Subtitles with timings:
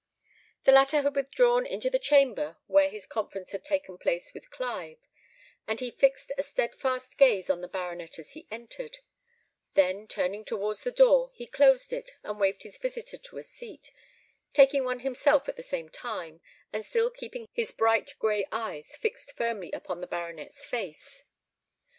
[0.63, 4.97] The latter had withdrawn into the chamber where his conference had taken place with Clive,
[5.67, 8.97] and he fixed a steadfast gaze on the baronet as he entered;
[9.75, 13.91] then turning towards the door, he closed it and waved his visitor to a seat,
[14.53, 16.41] taking one himself at the same time,
[16.73, 21.25] and still keeping his bright gray eyes fixed firmly upon the baronet's face.